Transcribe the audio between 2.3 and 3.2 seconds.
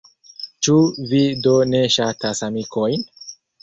amikojn?